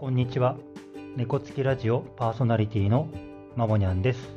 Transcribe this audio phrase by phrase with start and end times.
[0.00, 0.56] こんにちは。
[1.14, 3.10] 猫つきラジオパーソナリティの
[3.54, 4.34] まもにゃんです。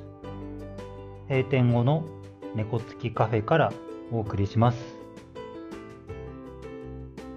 [1.29, 2.03] 閉店後の
[2.53, 3.73] 猫つきカフェから
[4.11, 4.77] お送りします。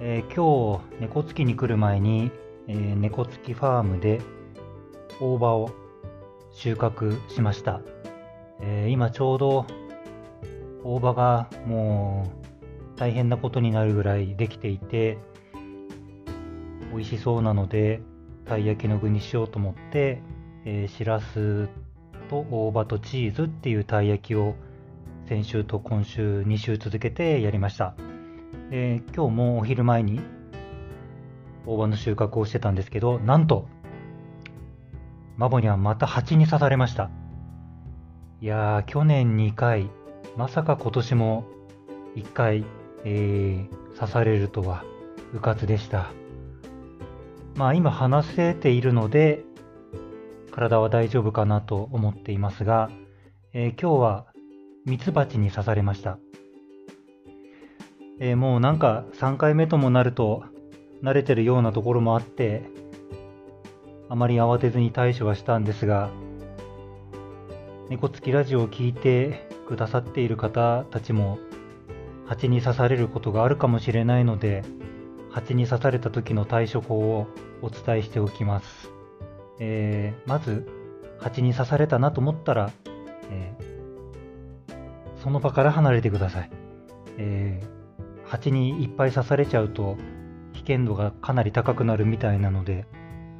[0.00, 2.32] えー今日、猫つきに来る前に、
[2.66, 4.20] えー猫つきファームで
[5.20, 5.70] 大葉を
[6.50, 7.80] 収穫しました。
[8.60, 9.66] えー今ちょうど
[10.82, 12.32] 大葉がも
[12.96, 15.16] う大変なことになるぐらいできていて、
[16.90, 18.02] 美味しそうなので、
[18.46, 20.22] たい焼きの具にしようと思って、
[20.64, 21.68] えーしらす
[22.30, 24.54] と大葉とチーズっていうたい焼きを
[25.28, 27.94] 先週と今週2週続けてやりました。
[28.70, 30.20] で今日もお昼前に
[31.66, 33.68] 大葉の収穫をしてたんですけど、なんと、
[35.36, 37.10] マボにはまた蜂に刺されました。
[38.40, 39.90] いやー、去年2回、
[40.36, 41.44] まさか今年も
[42.14, 42.64] 1回、
[43.04, 44.84] えー刺されるとは、
[45.32, 46.10] うかつでした。
[47.56, 49.42] まあ今話せているので、
[50.52, 52.90] 体は大丈夫かなと思っていますが、
[53.54, 54.26] えー今日は
[54.84, 56.18] ミツバチに刺されました。
[58.20, 60.44] えーもうなんか3回目ともなると
[61.02, 62.64] 慣れてるようなところもあって、
[64.10, 66.10] あまり慌てずに対処はしたんですが、
[67.88, 71.38] 猫つきラジオを聞いてくださっている方たちも
[72.26, 74.62] 蜂に刺されることがあるかもしれないので、
[75.30, 77.26] 蜂に刺された時の対処法を
[77.66, 78.90] お伝えしておきます。
[79.58, 80.68] えーまず、
[81.18, 82.70] 蜂に刺されたなと思ったら、
[83.30, 83.76] えー
[85.16, 86.50] その場から離れてください。
[87.18, 87.76] えー
[88.28, 89.96] 蜂にいっぱい刺されちゃうと
[90.52, 92.86] 危険度がかなり高くなるみたいなので、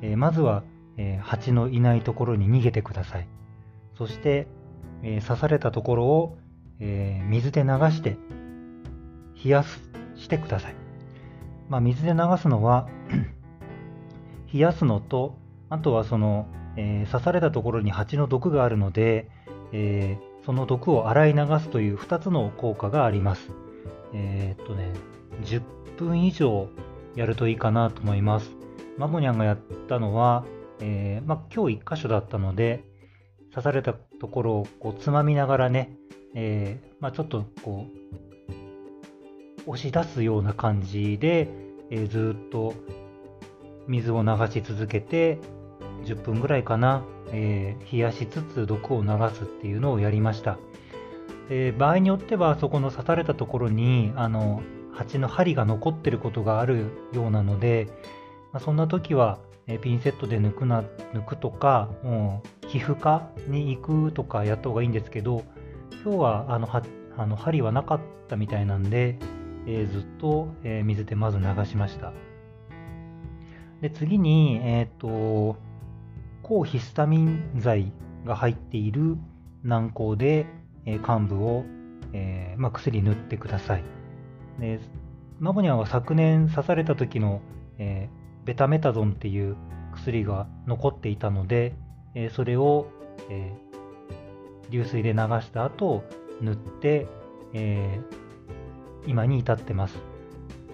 [0.03, 0.65] えーまずは、
[0.97, 3.29] えー蜂のいないところに逃げてください。
[3.97, 4.49] そして、
[5.03, 6.39] えー刺されたところを、
[6.81, 8.17] えー水で流して
[9.45, 9.81] 冷やす
[10.17, 10.75] してください。
[11.69, 12.89] まあ、水で流すのは
[14.57, 19.29] 冷やすのとあとはその、えー刺されたところに蜂の毒があるので、
[19.73, 23.51] えーその毒を洗い流すという2つの効果があります。
[24.15, 24.93] えーっとね、
[25.43, 25.61] 10
[25.99, 26.69] 分以上
[27.17, 28.51] やるといいかなと思います。
[28.97, 29.59] マモニャンがやっ
[29.89, 30.45] たのは、
[30.81, 32.85] えーまあ、今日1箇所だったので、
[33.51, 35.97] 刺されたところをこうつまみながらね、
[36.35, 37.87] えーまあ、ちょっとこ
[39.67, 41.49] う、押し出すような感じで、
[41.91, 42.75] えーずっと
[43.89, 45.39] 水を流し続けて、
[46.05, 47.03] 10分ぐらいかな、
[47.33, 50.59] えー冷やしつつ毒を流すっていうのをやりました。
[51.49, 57.87] で場合によってはそこの刺されたところにあの蜂の針が残ってることがあるようなので、
[58.53, 60.83] まあ、そんな時は、えーピンセットで抜くな
[61.13, 65.45] 抜くとかもう皮膚科に行くとかやった方がいいんですけど
[66.05, 66.83] 今日はあのは
[67.17, 69.19] あの針はなかったみたいなんで、
[69.67, 72.13] えーずっと、えー水でまず流しました
[73.87, 75.57] で次に、えっと
[76.43, 77.93] 抗ヒスタミン剤
[78.25, 79.17] が入っている
[79.63, 80.47] 軟膏で、
[80.87, 81.65] えー患部を、
[82.13, 83.85] えーま、薬塗ってください。
[84.59, 84.81] で
[85.39, 87.41] マボニャンは昨年刺された時の、
[87.79, 88.09] え
[88.45, 89.57] ベタメタゾンっていう
[89.95, 91.77] 薬が残っていたので、
[92.15, 92.89] えそれを、
[93.31, 93.53] え
[94.71, 96.03] 流水で流した後
[96.41, 97.07] 塗って、
[97.53, 98.01] え
[99.07, 99.97] 今に至ってます。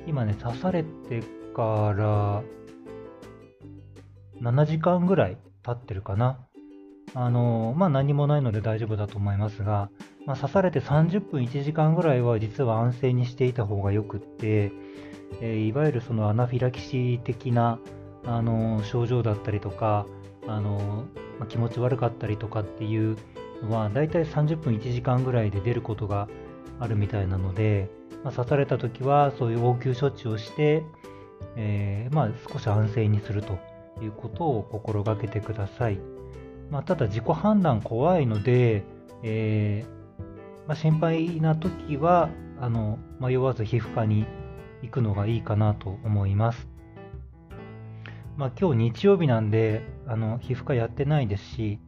[0.07, 1.23] 今ね、刺されて
[1.55, 2.43] から
[4.43, 6.41] 7時間ぐらい経ってるかな。
[7.15, 9.91] あのまあ何もないので大丈夫だと思いますが、
[10.27, 14.73] まあ、刺されて30分1時間ぐらいは実は安静にしていた方がよくって、
[15.41, 17.79] えーいわゆるそのアナフィラキシー的な
[18.25, 20.07] あの症状だったりとか
[20.47, 21.07] あの、
[21.39, 23.17] まあ気持ち悪かったりとかっていう
[23.63, 26.29] のはだいたい30分1時間ぐらいで出ることが
[26.81, 27.91] あるみたいなので、
[28.25, 30.83] まあ刺された時はそういう応急処置をして、
[31.57, 33.59] えーまあ、少し安静にすると
[34.01, 35.99] いうことを心がけてください。
[36.71, 38.85] まあ、ただ自己判断怖いので、
[39.23, 44.27] えーまあ、心配な時はあの迷わず皮膚科に
[44.83, 46.69] 行くのがいいかなと思います。
[48.37, 51.79] まあ、今日日曜日なんであの皮膚科やってないですし、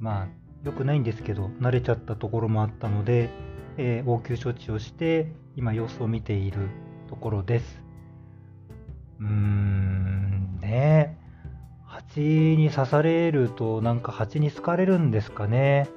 [0.00, 0.28] まあ
[0.64, 3.30] 良くないんですけど慣れちゃったところもあったので、
[3.76, 6.68] えー応急処置をして今様子を見ている
[7.08, 7.82] ところです。
[9.20, 11.21] うーんね
[12.14, 15.88] 蜂に刺されるとなんか蜂に好かれるんですかね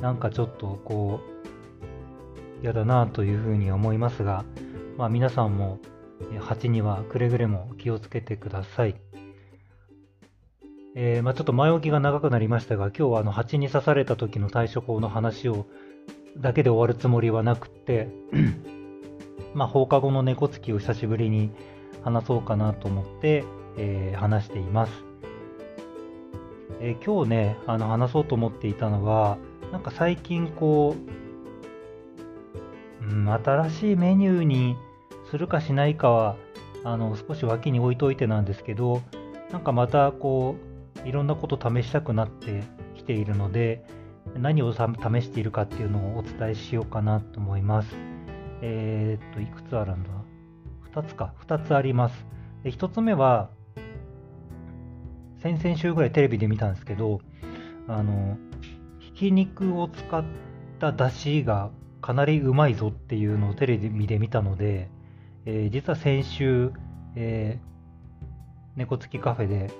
[0.00, 1.20] なんかちょっとこ
[2.60, 4.44] う嫌だなというふうに思いますが、
[4.98, 5.78] まあ、皆さんも
[6.40, 8.96] 蜂にはくれぐれも気をつけてください。
[10.94, 15.64] えーまあ、ちょっと前置きが長くなりましたが今日はあの蜂に刺された時の対処法の話を
[16.36, 18.08] だけで終わるつもりはなくて
[19.54, 21.50] まあ放課後の猫つきを久しぶりに
[22.04, 23.44] 話そうかなと思って、
[23.78, 25.11] えー、話しています。
[26.84, 29.38] えー、今日ね、あの話そうと思っていたのは、
[29.70, 30.96] なんか最近こ
[33.00, 34.76] う、うん、新しいメニューに
[35.30, 36.36] するかしないかは、
[36.82, 39.00] あの少し脇に置いといてなんですけど、
[39.52, 40.56] なんかまたこ
[41.04, 42.64] う、いろんなこと試したくなって
[42.96, 43.84] きているので、
[44.36, 44.78] 何を試
[45.22, 47.94] しているかっていうのをお伝えしようかなと思います。
[48.60, 50.10] えー、っと、いくつあるんだ
[51.00, 51.32] ?2 つか。
[51.46, 52.26] 2つあります。
[52.64, 53.50] で1つ目は、
[55.42, 57.20] 先々週ぐらいテレビで見たんですけど、
[57.88, 58.38] あの、
[59.00, 60.24] ひき肉を使っ
[60.78, 64.88] た出汁がかなりうまいぞっていうのをテレビで見たので、
[65.44, 66.72] えー、実は先週、
[67.16, 68.28] えー、
[68.76, 69.72] 猫付きカフェで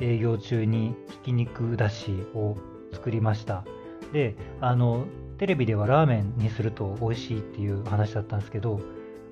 [0.00, 2.56] 営業中にひき肉だしを
[2.92, 3.64] 作りました。
[4.12, 5.06] で、あの、
[5.38, 8.80] テレビではラーメンにすると美味しいっていう話だったんですけど、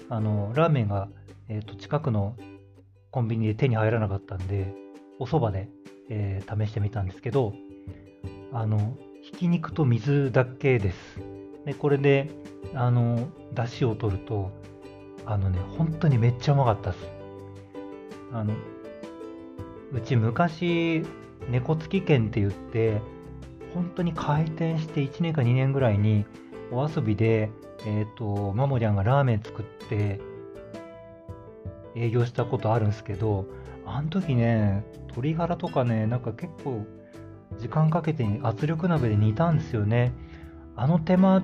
[0.08, 1.08] あの、ラーメンが、
[1.48, 2.36] えーと、近くの
[3.10, 4.79] コンビニで手に入らなかったんで、
[5.20, 5.68] お蕎麦で、
[6.08, 7.52] えー、試してみたんですけど、
[8.52, 10.96] あの、ひき肉と水だけです。
[11.66, 12.30] で、これで、
[12.74, 14.50] あの、だしを取ると、
[15.26, 17.12] あのね、本当にめっちゃうまかったです。
[18.32, 18.54] あの、
[19.92, 21.04] うち昔、
[21.50, 23.00] 猫付き券って言って、
[23.74, 26.24] 本当に開店して1年か2年ぐらいに
[26.72, 27.50] お遊びで、
[27.86, 30.20] えっ、ー、と、マモリャンがラーメン作って
[31.94, 33.46] 営業したことあるんですけど、
[33.92, 36.86] あの時ね、鶏ガラとかね、なんか結構
[37.58, 40.12] 時間かけて圧力鍋で煮たんですよね。
[40.76, 41.42] あの手間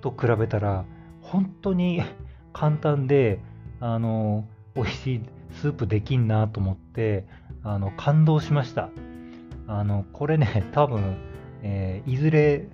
[0.00, 0.84] と比べたら、
[1.22, 2.02] 本当に
[2.52, 3.40] 簡単で、
[3.80, 5.20] あの、美味しい
[5.50, 7.26] スープできんなと思って、
[7.62, 8.90] あの、感動しました。
[9.66, 11.16] あの、これね、多分、
[11.62, 12.68] えー、いずれ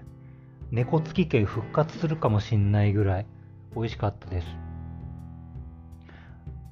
[0.72, 3.26] 猫付き系復活するかもしんないぐらい
[3.74, 4.69] 美味しかったです。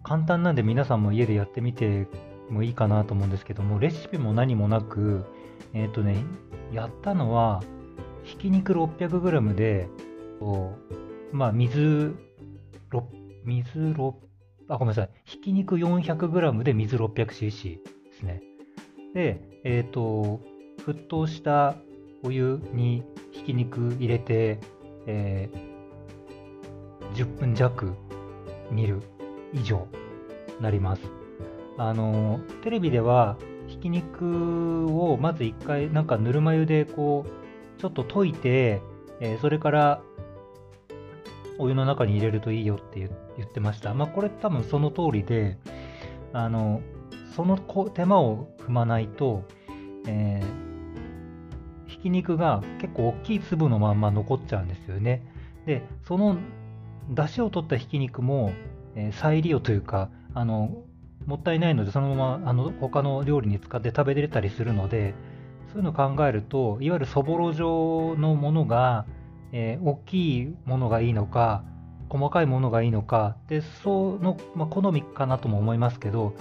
[0.08, 2.08] 簡単なんで皆さんも家でやってみて
[2.48, 5.26] もいいかなと思うんですけども、レシピも何もなく、
[5.74, 6.24] えっ、ー、とね、
[6.72, 7.62] やったのは、
[8.24, 9.86] ひき肉 600g で、
[11.30, 12.16] まあ、水、
[13.44, 14.14] 水6、
[14.68, 15.10] あ、ごめんなさい。
[15.26, 17.80] ひき肉 400g で水 600cc で
[18.18, 18.42] すね。
[19.12, 20.40] で、えっ、ー、と、
[20.86, 21.76] 沸騰した
[22.22, 24.58] お湯にひき肉入れて、
[25.06, 27.94] えー、10分弱
[28.70, 29.02] 煮る
[29.52, 29.86] 以上
[30.60, 31.02] なります。
[31.76, 33.36] あのテレビでは
[33.66, 38.82] ひき肉をまず1回なんかぬるま湯でこうちょっと溶いて、
[39.20, 40.00] えー、それから
[41.58, 42.98] お湯の中に入れるといいよって
[43.36, 43.94] 言ってました。
[43.94, 45.58] まあこれ多分その通りで
[46.32, 46.80] あの
[47.36, 49.44] その手間を踏まないと、
[50.06, 50.68] えー
[51.88, 55.22] ひき肉が結構大きい粒のまんま残っちゃうんですよね。
[55.66, 56.36] で、その
[57.10, 58.52] 出汁を取ったひき肉も、
[59.12, 60.84] 再利用というか、あの、
[61.26, 65.14] もったいないので、そのままあの他の料理に使って食べれたりするので、
[65.68, 69.06] そういうのを考えると、いわゆるそぼろ状のものが、
[69.52, 71.64] えー、大きいものがいいのか、
[72.08, 76.34] 細かいものがいいのか、で、その、まあ、好みかなとも思いますけど、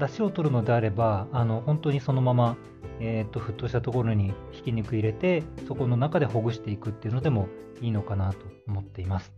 [0.00, 2.56] 出汁を取るのであれば、あの本当にそのまま
[3.04, 7.48] えー、と沸騰したところにひき肉入れてそこの中でほぐしていくっていうのでも
[7.80, 8.38] いいのかなと
[8.68, 9.32] 思っています。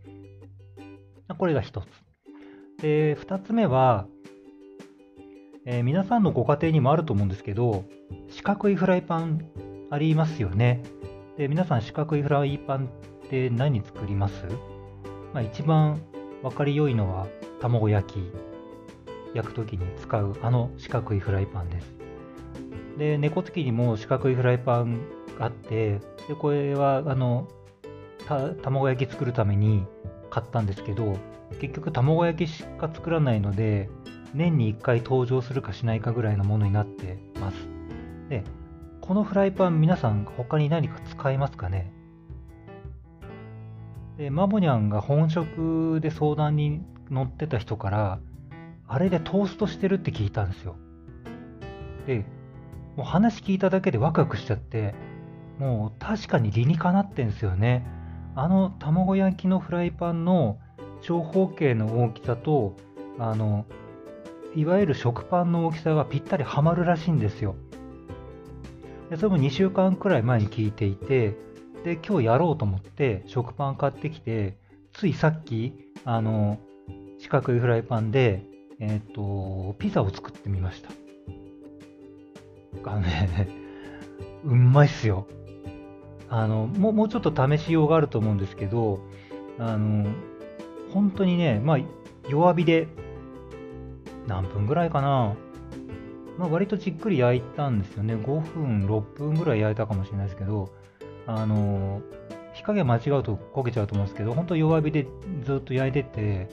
[1.37, 2.04] これが1つ。
[2.81, 4.07] で2つ目は、
[5.65, 7.85] えー、皆さんのご家庭にもあると思うんですけど
[8.29, 9.45] 四角いフライパン
[9.89, 10.83] ありますよね。
[11.37, 12.85] で皆さん四角いフライパン
[13.25, 14.45] って何作ります？
[15.33, 16.01] まあ、一番
[16.41, 17.27] 分かりよいのは
[17.61, 18.31] 卵焼き
[19.33, 21.95] 焼く時に使うあの四角いフライパンです。
[22.97, 24.99] で、猫付きにも四角いフライパン
[25.37, 27.49] があって、で、これは、あの、
[28.61, 29.85] 卵焼き作るために
[30.35, 31.15] 買ったんですけど、
[31.61, 33.89] 結局卵焼きしか作らないので、
[34.33, 37.55] 年に1回登場するかしないかぐらいのものになってます。
[38.27, 38.43] で、
[38.99, 41.89] このフライパン皆さん他に何か使いますかね？
[44.17, 48.19] で、マボニャンが本職で相談に乗ってた人から、
[48.89, 50.75] あれでトーストしてるって聞いたんですよ。
[52.07, 52.25] で、
[52.97, 54.95] もう話聞いただけでワクワクしちゃって、
[55.59, 57.87] もう確かに理にかなってんすよね。
[58.35, 60.59] あの卵焼きのフライパンの
[61.01, 62.75] 長方形の大きさと、
[63.17, 63.65] あの、
[64.55, 67.55] いわゆる食パンの大きさがぴったりはまるらしいんですよ。
[69.09, 71.35] でそれも2週間くらい前に聞いていて、
[71.83, 74.57] で、今日やろうと思って食パン買ってきて、
[74.93, 75.73] ついさっき、
[76.03, 76.59] あの、
[77.19, 78.43] 四角いフライパンで、
[78.79, 80.89] えっ、と、ピザを作ってみました。
[82.81, 83.47] がね、
[84.43, 85.27] うまいっすよ。
[86.29, 88.99] あの、もう、もうちょっと試しようがあると思うんですけど、
[89.59, 90.07] あの、
[90.93, 91.77] 本当にね、まあ、
[92.29, 92.87] 弱火で、
[94.27, 95.35] 何分ぐらいかな
[96.37, 98.15] まあ、割とじっくり焼いたんですよね。
[98.15, 100.73] 5分、6分ぐらい焼いたかもしれないですけど、
[101.27, 102.01] あの
[102.53, 105.07] 火加減間違うと焦げちゃうと思うんですけど、本当弱火で
[105.43, 106.49] ずっと焼いてて、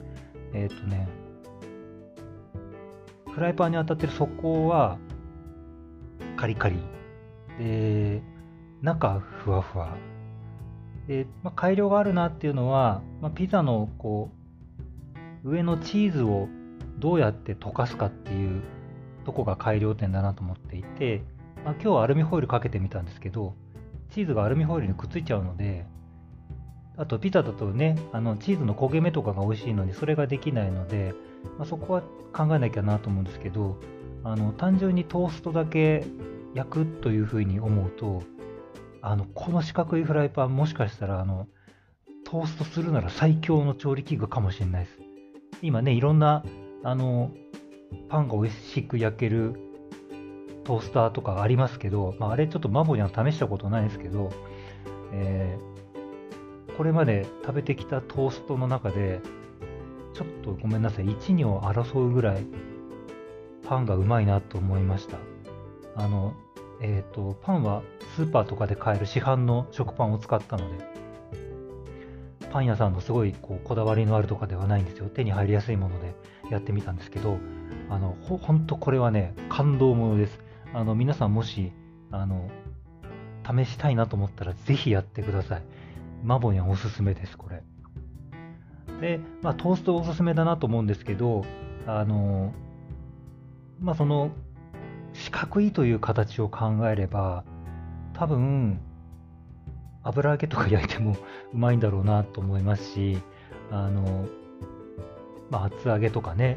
[0.53, 1.09] えっ、とね、
[3.33, 4.99] フライパンに当たってる底は
[6.37, 6.77] カリカリ。
[7.59, 8.23] で、
[8.83, 9.97] 中ふわふわ。
[11.07, 14.31] で、まあ、改良があるなっていうのは、まあ、ピザのこ
[15.45, 16.49] う、上のチーズを
[16.99, 18.63] どうやって溶かすかっていう
[19.25, 21.23] とこが改良点だなと思っていて、
[21.65, 23.55] まあ、今日はアルミホイルかけてみたんですけど、
[24.11, 25.87] チーズがアルミホイルにくっついちゃうので、
[26.97, 31.15] あとピザだとね、あのチーズの焦げ目とかが美味しいのにそれができないので、
[31.59, 33.79] まあ、そこは考えなきゃなと思うんですけど、
[34.25, 36.05] あの単純にトーストだけ
[36.55, 38.23] 焼くというふうに思うと、
[39.03, 41.49] あのこの四角いフライパンもしかしたらあの
[42.25, 44.99] トーストするなら最強の調理器具かもしれないです。
[45.61, 46.45] 今ね、いろんな
[46.85, 47.33] あの
[48.09, 49.55] パンが美味しく焼ける
[50.65, 54.31] トースターとかありますけど、まあ、あれちょっとマボには試したことないですけど、
[55.13, 59.21] えー、これまで食べてきたトーストの中で、
[60.15, 62.47] ちょっとごめんなさい、1、2を争うぐらい
[63.67, 65.19] パンがうまいなと思いました。
[65.97, 66.35] あの、
[66.81, 67.83] えっ、ー、と、パンは
[68.17, 70.85] スーパーとかで買える市販の食パンを使ったので、
[72.53, 75.07] パン屋さんのすごいこうこだわりのあるとかではないんですよ。
[75.07, 76.15] 手に入りやすいもので
[76.51, 77.39] やってみたんですけど、
[77.89, 80.39] あの、ほほんとこれはね、感動ものです。
[80.75, 81.73] あの、皆さんもし、
[82.11, 82.51] あの、
[83.45, 85.63] 試したいなと思ったらぜひやってください。
[86.23, 87.63] マボニャンおすすめです、これ。
[89.01, 91.45] で、まあ、トーストおすすめだなと思うんですけど、
[91.87, 92.53] あの、
[93.81, 94.31] まあ、その、
[95.15, 97.45] 四角いという形を考えれば、
[98.23, 98.79] 多分、
[100.05, 101.17] 油揚げとか焼いても
[101.53, 103.19] うまいんだろうなと思いますし、
[103.69, 104.29] あの、
[105.51, 106.57] まあ、厚揚げとかね、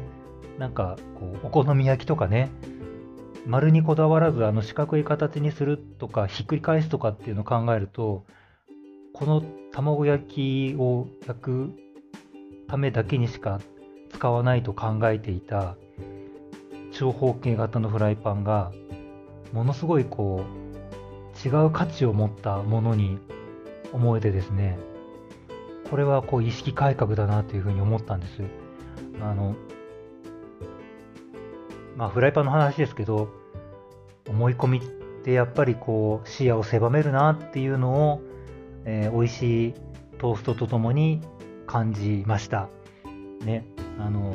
[0.60, 2.50] なんか、こう、お好み焼きとかね、
[3.46, 8.24] 丸にこだわらず、あの、四角い形にするとか、ひっくり返すとかっていうのを考えると、
[9.12, 9.42] この
[9.72, 11.72] 卵焼きを焼く
[12.68, 13.60] ためだけにしか
[14.12, 15.76] 使わないと考えていた
[16.92, 18.70] 長方形型のフライパンが、
[19.52, 20.65] ものすごいこう、
[21.44, 23.18] 違う価値を持ったものに
[23.92, 24.78] 思えてですね、
[25.90, 28.42] これはこう意識改革だなというふうに思ったんです。
[29.20, 29.54] あの、
[31.96, 33.28] まあフライパンの話ですけど、
[34.28, 34.80] 思い込みっ
[35.24, 38.20] てやっぱりこう視野を狭めるなっていうのを、
[38.84, 39.74] えー、美味しい
[40.18, 41.20] トーストとともに
[41.66, 42.68] 感じました。
[43.44, 43.66] ね、
[43.98, 44.34] あの、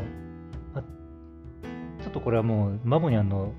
[2.02, 3.54] ちょっとこれはもうマボニャンの、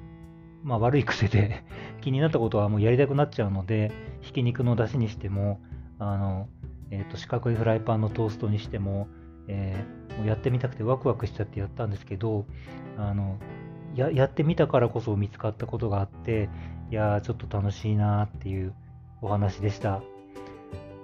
[0.62, 1.64] まあ、悪い癖で
[2.02, 3.90] 気になったことはもうやりたくなっちゃうので、
[4.20, 5.60] ひき肉の出汁にしても、
[5.98, 6.48] あの、
[6.90, 9.08] え、ー、と、四角いフライパンのトーストにしても、
[9.48, 12.44] えー、もうやってみたくてワクワクしちゃってやったんですけど、
[12.98, 13.38] あの、
[13.94, 16.48] ややってみたからこそ見つかったことがあって、
[16.90, 18.74] いやー、ちょっと楽しいなっていう
[19.20, 20.02] お話でした。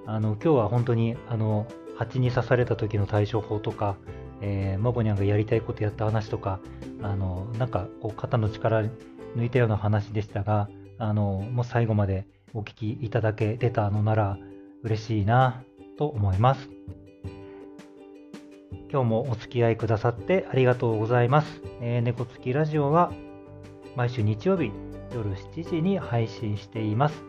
[0.07, 3.97] あの、今日は本当に、あの、蜂に刺された時の対処法とか、
[4.41, 6.61] え、マボニャンがやりたいことやった話とか、
[7.03, 14.39] あの、なんか、こう、肩の力抜いたような話でしたが、あの、もう最後までお聞きいただけてたのなら
[14.83, 15.63] 嬉しいな
[15.97, 16.69] と思います。
[18.91, 21.61] 今日もお付き合いくださってありがとうございます。
[21.81, 23.13] えー、猫つきラジオは
[23.97, 24.73] 毎週日曜日
[25.15, 27.23] 夜7時に配信しています。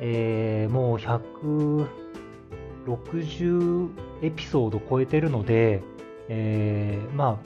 [0.00, 3.88] えー、もう160
[4.22, 5.82] エピソード超えてるので、
[6.28, 7.40] えー、ま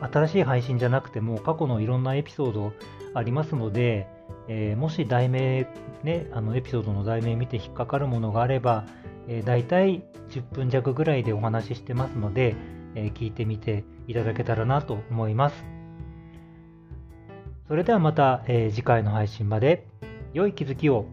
[0.00, 2.72] あ、新しい配信じゃなくても過去のいろんなエピソード
[3.14, 4.06] ありますので、
[4.48, 5.66] えー、もし題名、
[6.02, 8.86] ね、あのエピソードの題名見て引っかかるものがあれば、
[9.28, 12.56] えー、大体10分弱ぐらいでお話ししてますので、
[12.94, 15.64] えー、聞いてみていただけたらなと思います。
[17.68, 19.86] それではまた、え、次回の配信まで
[20.32, 21.04] 良い気づきを